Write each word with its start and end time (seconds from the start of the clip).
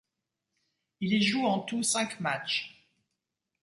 Il 1.01 1.13
y 1.13 1.21
joue 1.21 1.45
en 1.45 1.59
tout 1.59 1.83
cinq 1.83 2.19
matchs. 2.21 2.87